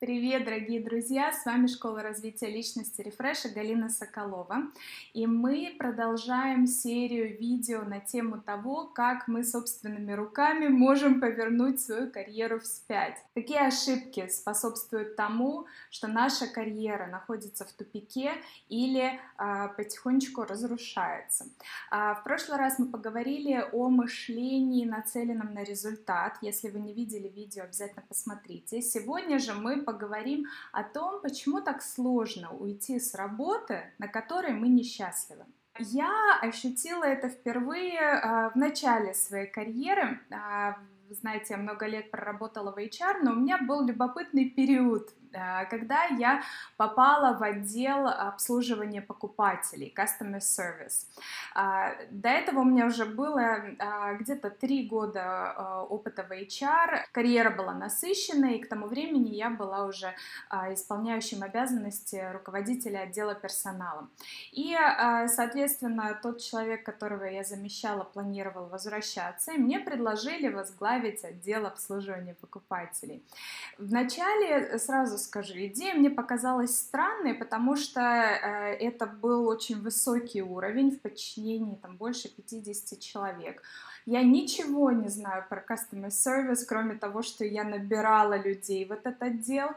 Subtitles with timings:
[0.00, 1.32] Привет, дорогие друзья!
[1.32, 4.64] С вами Школа развития личности Рефреша Галина Соколова.
[5.14, 12.10] И мы продолжаем серию видео на тему того, как мы собственными руками можем повернуть свою
[12.10, 13.16] карьеру вспять.
[13.34, 18.32] Какие ошибки способствуют тому, что наша карьера находится в тупике
[18.68, 21.46] или а, потихонечку разрушается.
[21.90, 26.36] А, в прошлый раз мы поговорили о мышлении, нацеленном на результат.
[26.42, 28.82] Если вы не видели видео, обязательно посмотрите.
[28.82, 34.68] Сегодня же мы поговорим о том, почему так сложно уйти с работы, на которой мы
[34.68, 35.44] несчастливы.
[35.78, 40.20] Я ощутила это впервые э, в начале своей карьеры.
[40.30, 40.74] Э,
[41.10, 45.10] знаете, я много лет проработала в HR, но у меня был любопытный период
[45.70, 46.42] когда я
[46.76, 51.06] попала в отдел обслуживания покупателей, Customer Service.
[51.54, 57.50] Э, до этого у меня уже было э, где-то три года опыта в HR, карьера
[57.50, 60.14] была насыщенной, и к тому времени я была уже
[60.72, 64.08] исполняющим обязанности руководителя отдела персонала.
[64.52, 64.76] И,
[65.26, 73.22] соответственно, тот человек, которого я замещала, планировал возвращаться, и мне предложили возглавить отдел обслуживания покупателей.
[73.78, 75.54] Вначале сразу скажу.
[75.56, 81.96] Идея мне показалась странной, потому что э, это был очень высокий уровень в подчинении там
[81.96, 83.62] больше 50 человек.
[84.06, 89.22] Я ничего не знаю про customer service, кроме того, что я набирала людей в этот
[89.22, 89.70] отдел.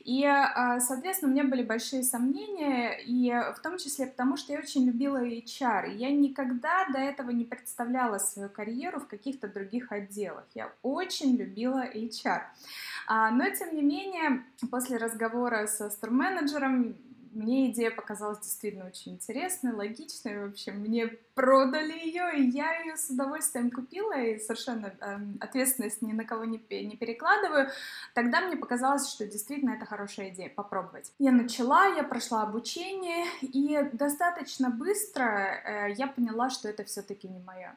[0.00, 4.58] И, э, соответственно, у меня были большие сомнения, и в том числе потому, что я
[4.58, 5.96] очень любила HR.
[5.96, 10.44] Я никогда до этого не представляла свою карьеру в каких-то других отделах.
[10.54, 12.42] Я очень любила HR.
[13.12, 16.96] А, но, тем не менее, после разговора со стор-менеджером
[17.32, 20.38] мне идея показалась действительно очень интересной, логичной.
[20.38, 26.02] В общем, мне продали ее, и я ее с удовольствием купила, и совершенно э, ответственность
[26.02, 27.70] ни на кого не, не перекладываю.
[28.12, 31.14] Тогда мне показалось, что действительно это хорошая идея, попробовать.
[31.18, 37.38] Я начала, я прошла обучение, и достаточно быстро э, я поняла, что это все-таки не
[37.38, 37.74] мое.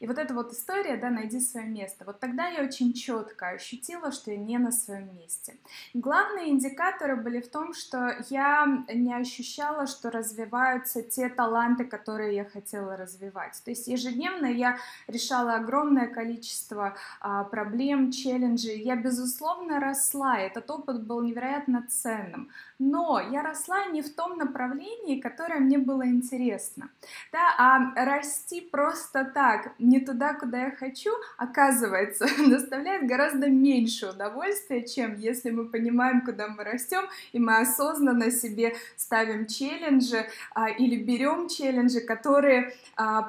[0.00, 2.04] И вот эта вот история, да, найди свое место.
[2.04, 5.56] Вот тогда я очень четко ощутила, что я не на своем месте.
[5.94, 12.44] Главные индикаторы были в том, что я не ощущала, что развиваются те таланты, которые я
[12.44, 13.60] хотела развивать.
[13.64, 18.82] То есть ежедневно я решала огромное количество а, проблем, челленджей.
[18.82, 20.38] Я, безусловно, росла.
[20.38, 22.50] Этот опыт был невероятно ценным.
[22.78, 26.90] Но я росла не в том направлении, которое мне было интересно.
[27.32, 34.86] Да, а расти просто так, не туда, куда я хочу, оказывается, доставляет гораздо меньше удовольствия,
[34.86, 41.02] чем если мы понимаем, куда мы растем, и мы осознанно себе ставим челленджи а, или
[41.02, 42.74] берем челленджи, которые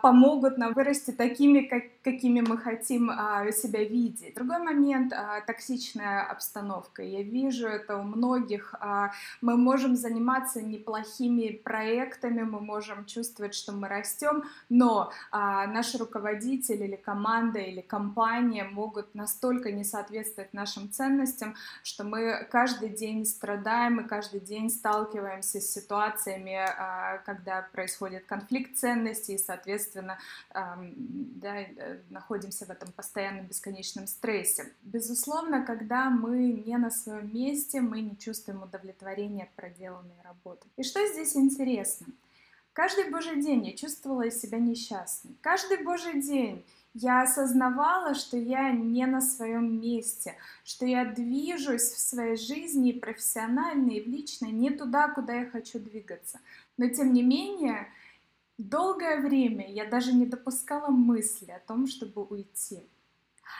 [0.01, 4.35] помогут нам вырасти такими, как, какими мы хотим а, себя видеть.
[4.35, 7.03] Другой момент а,— токсичная обстановка.
[7.03, 8.75] Я вижу это у многих.
[8.79, 9.11] А,
[9.41, 16.83] мы можем заниматься неплохими проектами, мы можем чувствовать, что мы растем, но а, наш руководитель
[16.83, 23.99] или команда или компания могут настолько не соответствовать нашим ценностям, что мы каждый день страдаем
[23.99, 30.19] и каждый день сталкиваемся с ситуациями, а, когда происходит конфликт ценностей, соответственно,
[30.53, 34.71] да, э, находимся в этом постоянном бесконечном стрессе.
[34.83, 40.67] Безусловно, когда мы не на своем месте, мы не чувствуем удовлетворения от проделанной работы.
[40.77, 42.07] И что здесь интересно?
[42.73, 45.35] Каждый божий день я чувствовала себя несчастной.
[45.41, 46.63] Каждый божий день
[46.93, 52.99] я осознавала, что я не на своем месте, что я движусь в своей жизни и
[52.99, 56.39] профессионально, и в личной не туда, куда я хочу двигаться.
[56.77, 57.87] Но тем не менее,
[58.59, 62.83] долгое время я даже не допускала мысли о том, чтобы уйти.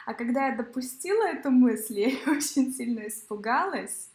[0.05, 4.09] А когда я допустила эту мысль, я очень сильно испугалась.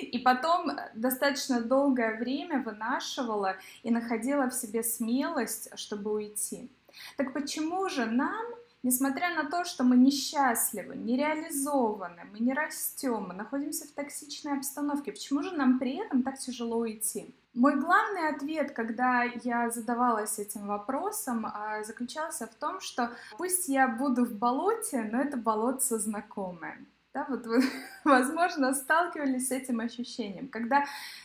[0.00, 6.70] И потом достаточно долгое время вынашивала и находила в себе смелость, чтобы уйти.
[7.16, 8.44] Так почему же нам,
[8.82, 15.12] несмотря на то, что мы несчастливы, нереализованы, мы не растем, мы находимся в токсичной обстановке,
[15.12, 17.34] почему же нам при этом так тяжело уйти?
[17.56, 23.88] Мой главный ответ, когда я задавалась этим вопросом, а, заключался в том, что пусть я
[23.88, 26.84] буду в болоте, но это болото знакомое.
[27.16, 27.62] Да, вот вы,
[28.04, 30.84] возможно, сталкивались с этим ощущением, когда,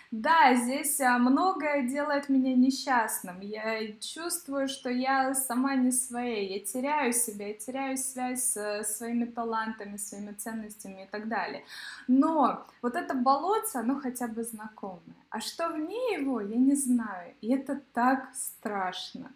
[0.09, 6.59] да, здесь а, многое делает меня несчастным, я чувствую, что я сама не своей, я
[6.65, 11.65] теряю себя, я теряю связь с своими талантами, своими ценностями и так далее.
[12.07, 15.25] Но вот это болотце, оно хотя бы знакомое.
[15.29, 19.29] А что вне его, я не знаю, и это так страшно.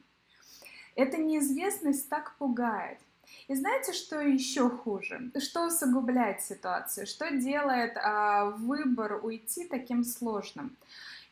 [0.96, 3.00] Эта неизвестность так пугает.
[3.48, 5.32] И знаете, что еще хуже?
[5.38, 7.06] Что усугубляет ситуацию?
[7.06, 10.76] Что делает а, выбор уйти таким сложным?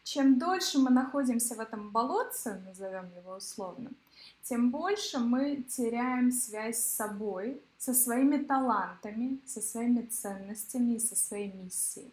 [0.03, 3.89] Чем дольше мы находимся в этом болотце, назовем его условно,
[4.43, 11.15] тем больше мы теряем связь с собой, со своими талантами, со своими ценностями и со
[11.15, 12.11] своей миссией.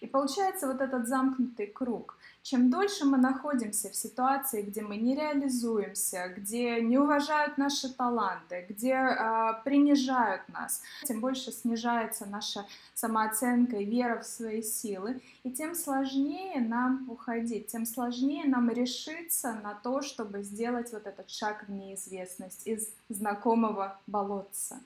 [0.00, 2.16] И получается вот этот замкнутый круг.
[2.42, 8.66] Чем дольше мы находимся в ситуации, где мы не реализуемся, где не уважают наши таланты,
[8.68, 15.52] где э, принижают нас, тем больше снижается наша самооценка и вера в свои силы, и
[15.52, 21.64] тем сложнее нам уходить, тем сложнее нам решиться на то, чтобы сделать вот этот шаг
[21.68, 24.80] в неизвестность из знакомого болотца.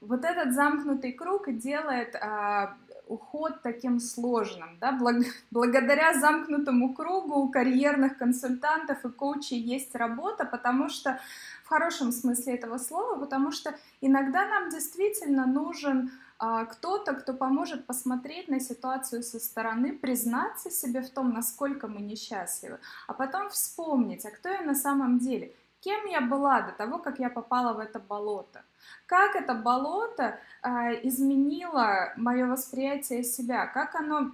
[0.00, 2.76] Вот этот замкнутый круг делает а,
[3.12, 4.78] уход таким сложным.
[4.80, 4.98] Да?
[5.50, 11.18] Благодаря замкнутому кругу у карьерных консультантов и коучей есть работа, потому что
[11.64, 17.86] в хорошем смысле этого слова, потому что иногда нам действительно нужен а, кто-то, кто поможет
[17.86, 24.26] посмотреть на ситуацию со стороны, признаться себе в том, насколько мы несчастливы, а потом вспомнить,
[24.26, 25.52] а кто я на самом деле,
[25.84, 28.62] кем я была до того, как я попала в это болото
[29.06, 30.68] как это болото э,
[31.06, 34.32] изменило мое восприятие себя, как оно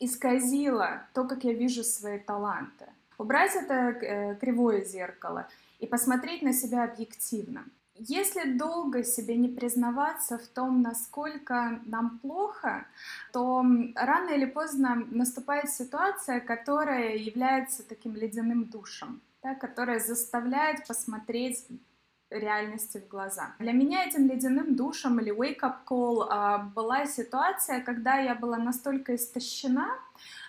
[0.00, 2.86] исказило то, как я вижу свои таланты.
[3.18, 5.46] Убрать это э, кривое зеркало
[5.78, 7.64] и посмотреть на себя объективно.
[7.96, 12.84] Если долго себе не признаваться в том, насколько нам плохо,
[13.32, 13.64] то
[13.94, 21.66] рано или поздно наступает ситуация, которая является таким ледяным душем, да, которая заставляет посмотреть
[22.30, 23.54] реальности в глаза.
[23.58, 29.14] Для меня этим ледяным душем или wake-up call а, была ситуация, когда я была настолько
[29.14, 29.88] истощена,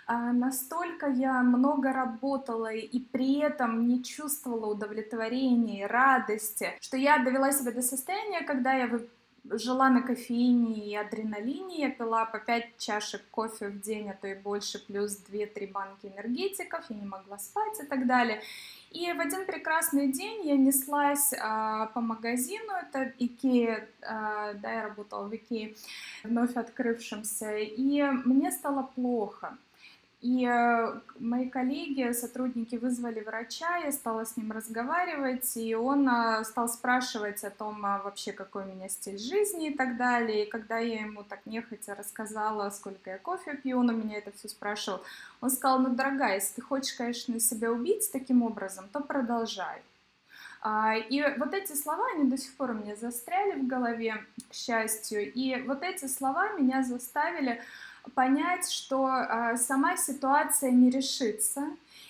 [0.07, 7.19] а, настолько я много работала и при этом не чувствовала удовлетворения и радости, что я
[7.19, 8.87] довела себя до состояния, когда я
[9.51, 14.27] жила на кофеине и адреналине, я пила по 5 чашек кофе в день, а то
[14.27, 18.41] и больше, плюс 2-3 банки энергетиков, я не могла спать и так далее.
[18.91, 24.83] И в один прекрасный день я неслась а, по магазину, это Икея, а, да, я
[24.83, 25.75] работала в Икее,
[26.23, 29.57] вновь открывшемся, и мне стало плохо.
[30.25, 36.43] И э, мои коллеги, сотрудники вызвали врача, я стала с ним разговаривать, и он э,
[36.45, 40.45] стал спрашивать о том, а вообще какой у меня стиль жизни и так далее.
[40.45, 44.31] И когда я ему так нехотя рассказала, сколько я кофе пью, он у меня это
[44.31, 45.03] все спрашивал,
[45.41, 49.83] он сказал, ну, дорогая, если ты хочешь, конечно, себя убить таким образом, то продолжай.
[50.61, 54.55] А, и вот эти слова, они до сих пор у меня застряли в голове, к
[54.55, 57.61] счастью, и вот эти слова меня заставили
[58.13, 61.63] понять, что э, сама ситуация не решится,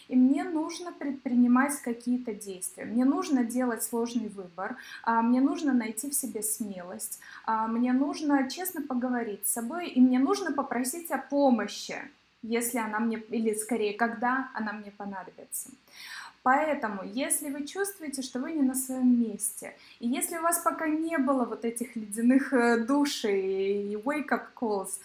[0.08, 2.86] и мне нужно предпринимать какие-то действия.
[2.86, 8.50] Мне нужно делать сложный выбор, э, мне нужно найти в себе смелость, э, мне нужно
[8.50, 11.98] честно поговорить с собой, и мне нужно попросить о помощи,
[12.42, 15.70] если она мне, или скорее, когда она мне понадобится.
[16.44, 20.88] Поэтому, если вы чувствуете, что вы не на своем месте, и если у вас пока
[20.88, 25.00] не было вот этих ледяных э, душей и wake-up calls,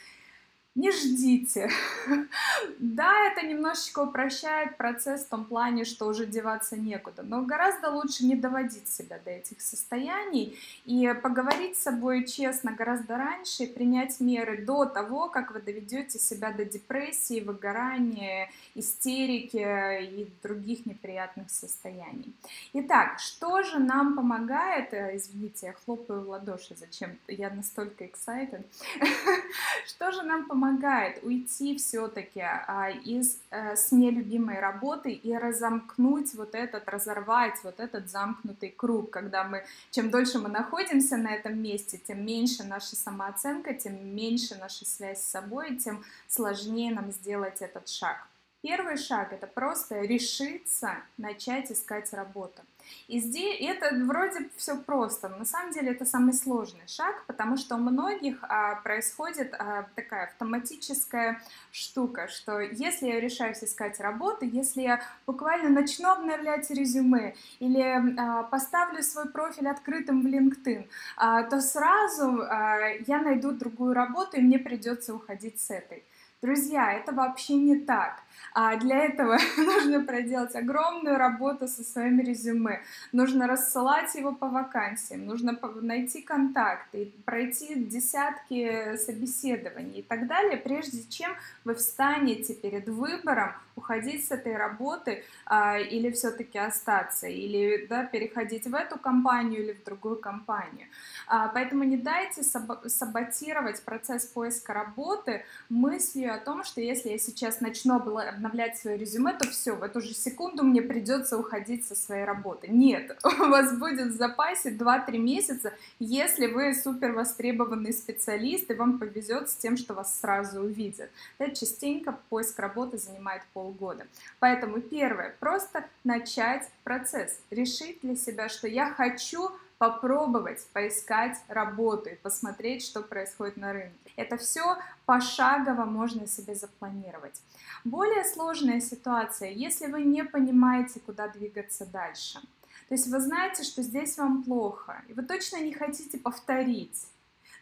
[0.80, 1.70] не ждите.
[2.78, 8.24] да, это немножечко упрощает процесс в том плане, что уже деваться некуда, но гораздо лучше
[8.24, 14.64] не доводить себя до этих состояний и поговорить с собой честно гораздо раньше принять меры
[14.64, 19.58] до того, как вы доведете себя до депрессии, выгорания, истерики
[20.02, 22.32] и других неприятных состояний.
[22.72, 28.64] Итак, что же нам помогает, э, извините, я хлопаю в ладоши, зачем я настолько excited,
[29.86, 36.34] что же нам помогает помогает уйти все-таки а, из а, с нелюбимой работы и разомкнуть
[36.34, 41.60] вот этот, разорвать вот этот замкнутый круг, когда мы, чем дольше мы находимся на этом
[41.60, 47.60] месте, тем меньше наша самооценка, тем меньше наша связь с собой, тем сложнее нам сделать
[47.60, 48.29] этот шаг.
[48.62, 52.60] Первый шаг— это просто решиться начать искать работу.
[53.08, 57.56] И здесь это вроде все просто, но на самом деле это самый сложный шаг, потому
[57.56, 61.40] что у многих а, происходит а, такая автоматическая
[61.72, 67.80] штука, что если я решаюсь искать работу, если я буквально начну обновлять резюме или
[68.18, 70.86] а, поставлю свой профиль открытым в LinkedIn,
[71.16, 76.04] а, то сразу а, я найду другую работу и мне придется уходить с этой.
[76.42, 78.22] Друзья, это вообще не так.
[78.52, 82.82] А для этого нужно проделать огромную работу со своим резюме.
[83.12, 91.02] Нужно рассылать его по вакансиям, нужно найти контакты, пройти десятки собеседований и так далее, прежде
[91.08, 91.32] чем
[91.64, 98.66] вы встанете перед выбором уходить с этой работы а, или все-таки остаться, или да, переходить
[98.66, 100.86] в эту компанию или в другую компанию.
[101.26, 107.60] А, поэтому не дайте саботировать процесс поиска работы мыслью о том, что если я сейчас
[107.60, 107.94] начну
[108.30, 112.68] обновлять свое резюме, то все, в эту же секунду мне придется уходить со своей работы.
[112.68, 118.98] Нет, у вас будет в запасе 2-3 месяца, если вы супер востребованный специалист, и вам
[118.98, 121.10] повезет с тем, что вас сразу увидят.
[121.38, 124.06] Да, частенько поиск работы занимает полгода.
[124.38, 132.14] Поэтому первое, просто начать процесс, решить для себя, что я хочу попробовать поискать работу и
[132.14, 134.12] посмотреть, что происходит на рынке.
[134.14, 137.40] Это все пошагово можно себе запланировать.
[137.84, 142.40] Более сложная ситуация, если вы не понимаете, куда двигаться дальше.
[142.88, 147.06] То есть вы знаете, что здесь вам плохо, и вы точно не хотите повторить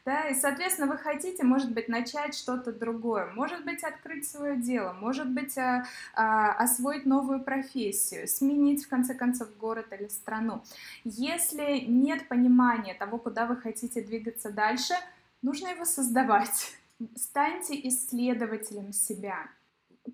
[0.09, 4.95] да, и, соответственно, вы хотите, может быть, начать что-то другое, может быть, открыть свое дело,
[4.95, 5.85] может быть, а,
[6.15, 10.63] а, освоить новую профессию, сменить, в конце концов, город или страну.
[11.05, 14.95] Если нет понимания того, куда вы хотите двигаться дальше,
[15.43, 16.79] нужно его создавать.
[17.15, 19.47] Станьте исследователем себя.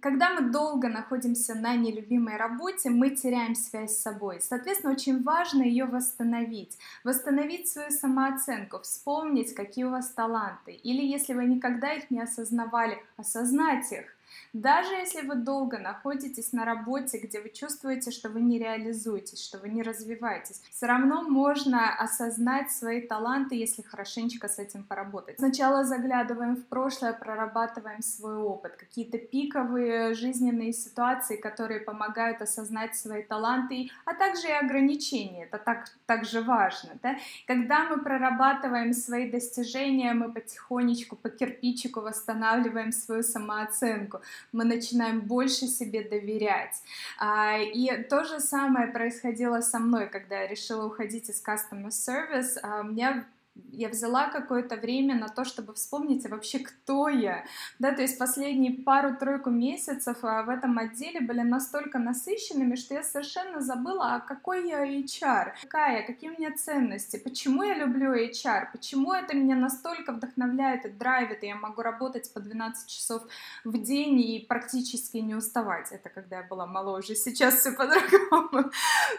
[0.01, 4.41] Когда мы долго находимся на нелюбимой работе, мы теряем связь с собой.
[4.41, 6.79] Соответственно, очень важно ее восстановить.
[7.05, 10.73] Восстановить свою самооценку, вспомнить, какие у вас таланты.
[10.73, 14.07] Или если вы никогда их не осознавали, осознать их.
[14.53, 19.59] Даже если вы долго находитесь на работе, где вы чувствуете, что вы не реализуетесь, что
[19.59, 25.39] вы не развиваетесь, все равно можно осознать свои таланты, если хорошенечко с этим поработать.
[25.39, 33.23] Сначала заглядываем в прошлое, прорабатываем свой опыт, какие-то пиковые жизненные ситуации, которые помогают осознать свои
[33.23, 35.45] таланты, а также и ограничения.
[35.45, 36.91] Это так, также важно.
[37.03, 37.17] Да?
[37.47, 44.21] Когда мы прорабатываем свои достижения, мы потихонечку по кирпичику восстанавливаем свою самооценку
[44.53, 46.83] мы начинаем больше себе доверять.
[47.19, 52.59] А, и то же самое происходило со мной, когда я решила уходить из customer service.
[52.63, 53.27] А, меня
[53.71, 57.45] я взяла какое-то время на то, чтобы вспомнить а вообще, кто я.
[57.79, 63.03] Да, то есть последние пару-тройку месяцев а, в этом отделе были настолько насыщенными, что я
[63.03, 68.69] совершенно забыла, а какой я HR, какая какие у меня ценности, почему я люблю HR,
[68.73, 73.23] почему это меня настолько вдохновляет и драйвит, и я могу работать по 12 часов
[73.65, 75.93] в день и практически не уставать.
[75.93, 78.71] Это когда я была моложе, сейчас все по-другому.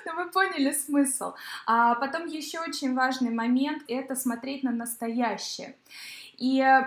[0.06, 1.34] Но вы поняли смысл.
[1.66, 5.76] А потом еще очень важный момент— это смотреть на настоящее.
[6.38, 6.84] И э,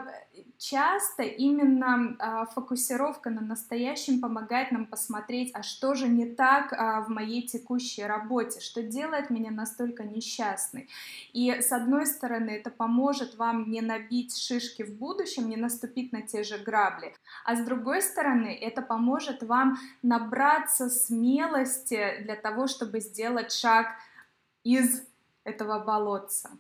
[0.58, 7.00] часто именно а, фокусировка на настоящем помогает нам посмотреть, а что же не так а,
[7.02, 10.88] в моей текущей работе, что делает меня настолько несчастной.
[11.32, 16.22] И с одной стороны, это поможет вам не набить шишки в будущем, не наступить на
[16.22, 17.14] те же грабли,
[17.44, 23.86] а с другой стороны, это поможет вам набраться смелости для того, чтобы сделать шаг
[24.64, 25.02] из
[25.44, 26.50] этого болотца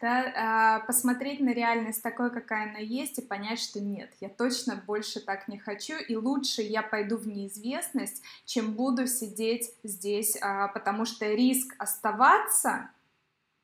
[0.00, 4.76] да, а, посмотреть на реальность такой, какая она есть, и понять, что нет, я точно
[4.76, 10.68] больше так не хочу, и лучше я пойду в неизвестность, чем буду сидеть здесь, а,
[10.68, 12.90] потому что риск оставаться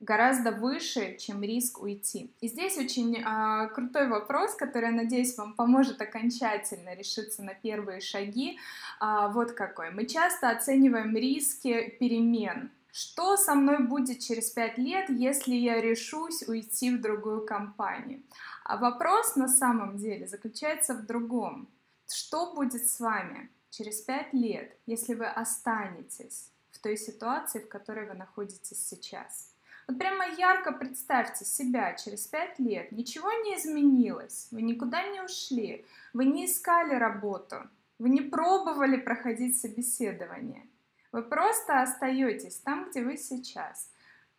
[0.01, 2.33] гораздо выше, чем риск уйти.
[2.41, 8.59] И здесь очень э, крутой вопрос, который, надеюсь, вам поможет окончательно решиться на первые шаги.
[9.01, 9.91] Э, вот какой.
[9.91, 16.43] Мы часто оцениваем риски перемен, что со мной будет через пять лет, если я решусь
[16.49, 18.23] уйти в другую компанию?
[18.65, 21.69] А вопрос на самом деле заключается в другом.
[22.11, 28.07] Что будет с вами через пять лет, если вы останетесь в той ситуации, в которой
[28.07, 29.55] вы находитесь сейчас?
[29.87, 32.91] Вот прямо ярко представьте себя через пять лет.
[32.93, 37.57] Ничего не изменилось, вы никуда не ушли, вы не искали работу,
[37.99, 40.67] вы не пробовали проходить собеседование–
[41.13, 43.91] вы просто остаетесь там, где вы сейчас.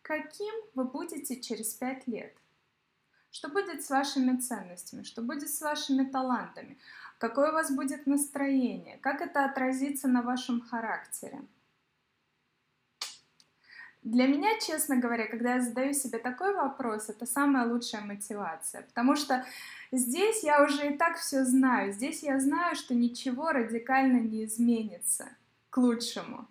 [0.02, 2.36] Каким вы будете через пять лет?
[3.30, 5.02] Что будет с вашими ценностями?
[5.02, 6.78] Что будет с вашими талантами?
[7.18, 8.98] Какое у вас будет настроение?
[8.98, 11.42] Как это отразится на вашем характере?
[14.02, 19.14] Для меня, честно говоря, когда я задаю себе такой вопрос, это самая лучшая мотивация, потому
[19.14, 19.44] что
[19.92, 25.28] здесь я уже и так все знаю, здесь я знаю, что ничего радикально не изменится
[25.68, 26.48] к лучшему.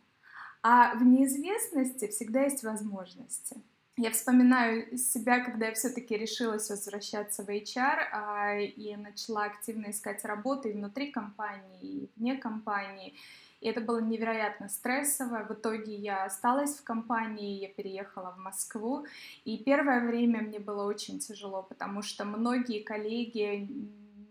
[0.62, 3.58] А в неизвестности всегда есть возможности.
[3.96, 10.24] я вспоминаю себя, когда я все-таки решилась возвращаться в HR а, и начала активно искать
[10.24, 13.13] работу и внутри компании, и вне компании.
[13.62, 15.44] И это было невероятно стрессово.
[15.44, 19.06] В итоге я осталась в компании, я переехала в Москву.
[19.44, 23.68] И первое время мне было очень тяжело, потому что многие коллеги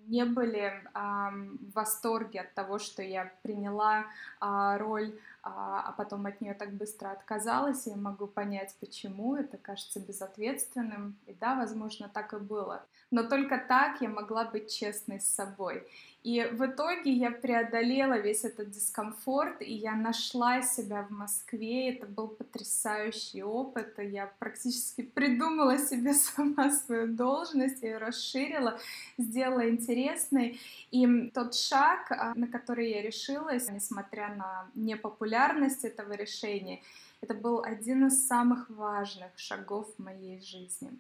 [0.09, 4.07] не были а, в восторге от того, что я приняла
[4.41, 5.13] а, роль
[5.57, 10.01] а, а потом от нее так быстро отказалась, и я могу понять, почему, это кажется
[10.01, 12.85] безответственным, и да, возможно, так и было.
[13.11, 15.87] Но только так я могла быть честной с собой.
[16.25, 21.95] И в итоге я преодолела весь этот дискомфорт, и я нашла себя в Москве.
[21.95, 23.95] Это был потрясающий опыт.
[23.99, 28.79] Я практически придумала себе сама свою должность, я ее расширила,
[29.17, 30.61] сделала интересной.
[30.91, 35.38] И тот шаг, а, на который я решилась, несмотря на непопулярность
[35.85, 36.81] этого решения,
[37.21, 40.91] это был один из самых важных шагов в моей жизни.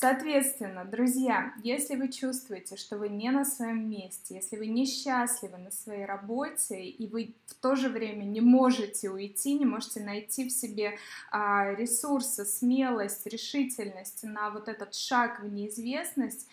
[0.00, 5.72] Соответственно, друзья, если вы чувствуете, что вы не на своем месте, если вы несчастливы на
[5.72, 10.52] своей работе, и вы в то же время не можете уйти, не можете найти в
[10.52, 10.98] себе
[11.32, 16.46] а, ресурсы, смелость, решительность на вот этот шаг в неизвестность,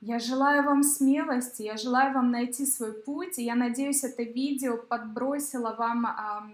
[0.00, 4.76] я желаю вам смелости, я желаю вам найти свой путь, и я надеюсь, это видео
[4.76, 6.48] подбросило вам а,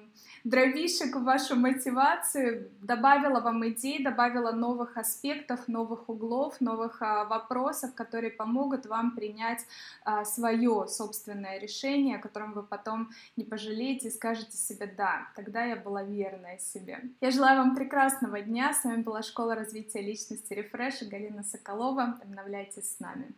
[0.45, 7.95] дровишек в вашу мотивацию, добавила вам идей, добавила новых аспектов, новых углов, новых а, вопросов,
[7.95, 9.61] которые помогут вам принять
[10.05, 15.65] а, свое собственное решение, о котором вы потом не пожалеете и скажете себе «да, тогда
[15.65, 17.01] я была верная себе».
[17.21, 18.73] Я желаю вам прекрасного дня.
[18.75, 22.19] С вами была Школа развития личности Refresh и Галина Соколова.
[22.23, 23.35] Обновляйтесь с нами.